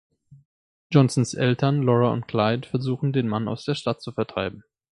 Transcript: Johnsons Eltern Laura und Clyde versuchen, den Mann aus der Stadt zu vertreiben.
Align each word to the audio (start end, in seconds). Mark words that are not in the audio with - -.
Johnsons 0.89 1.35
Eltern 1.35 1.83
Laura 1.83 2.11
und 2.11 2.27
Clyde 2.27 2.67
versuchen, 2.67 3.13
den 3.13 3.27
Mann 3.27 3.47
aus 3.47 3.65
der 3.65 3.75
Stadt 3.75 4.01
zu 4.01 4.11
vertreiben. 4.11 4.63